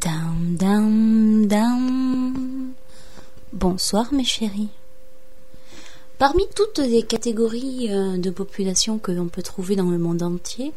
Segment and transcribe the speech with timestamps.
[0.00, 2.72] Down, down, down.
[3.52, 4.70] Bonsoir mes chéris.
[6.16, 10.72] Parmi toutes les catégories euh, de population que l'on peut trouver dans le monde entier,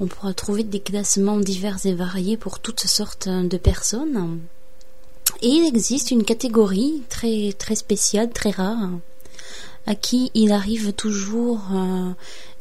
[0.00, 4.40] on pourra trouver des classements divers et variés pour toutes sortes de personnes.
[5.42, 8.88] Et il existe une catégorie très spéciale, très rare,
[9.86, 12.10] à qui il arrive toujours euh,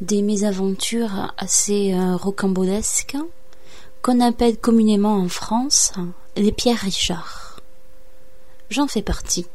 [0.02, 3.16] des mésaventures assez euh, rocambolesques,
[4.04, 5.94] qu'on appelle communément en France
[6.36, 7.62] les Pierre Richard.
[8.70, 9.48] J'en fais partie.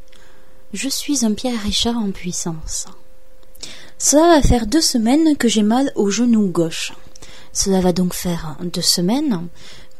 [0.73, 2.87] Je suis un Pierre Richard en puissance.
[3.99, 6.95] Cela va faire deux semaines que j'ai mal au genou gauche.
[7.53, 9.49] Cela va donc faire deux semaines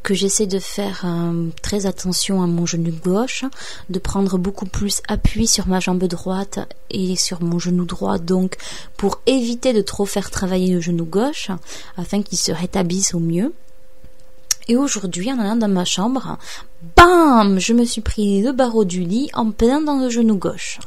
[0.01, 3.45] que j'essaie de faire euh, très attention à mon genou gauche,
[3.89, 8.55] de prendre beaucoup plus appui sur ma jambe droite et sur mon genou droit, donc
[8.97, 11.51] pour éviter de trop faire travailler le genou gauche,
[11.97, 13.53] afin qu'il se rétablisse au mieux.
[14.69, 16.37] Et aujourd'hui, en allant dans ma chambre,
[16.95, 20.79] bam, je me suis pris le barreau du lit en plein dans le genou gauche.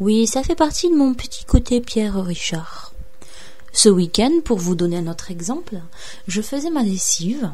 [0.00, 2.92] Oui, ça fait partie de mon petit côté Pierre Richard.
[3.72, 5.80] Ce week-end, pour vous donner un autre exemple,
[6.26, 7.50] je faisais ma lessive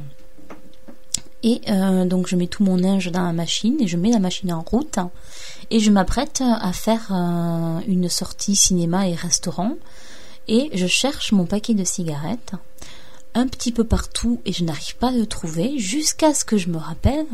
[1.42, 4.18] et euh, donc je mets tout mon linge dans la machine et je mets la
[4.18, 4.98] machine en route
[5.70, 9.76] et je m'apprête à faire euh, une sortie cinéma et restaurant
[10.48, 12.52] et je cherche mon paquet de cigarettes
[13.34, 16.68] un petit peu partout et je n'arrive pas à le trouver jusqu'à ce que je
[16.68, 17.26] me rappelle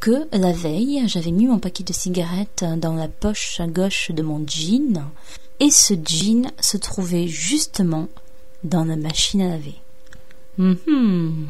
[0.00, 4.22] que la veille j'avais mis mon paquet de cigarettes dans la poche à gauche de
[4.22, 5.04] mon jean
[5.60, 8.08] et ce jean se trouvait justement
[8.64, 9.76] dans la machine à laver.
[10.58, 11.48] Mhm.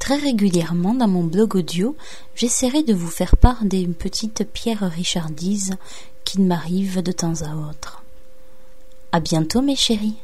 [0.00, 1.94] Très régulièrement dans mon blog audio,
[2.34, 5.76] j'essaierai de vous faire part des petites pierres richardises
[6.24, 8.02] qui m'arrivent de temps à autre.
[9.12, 10.16] À bientôt mes chéris.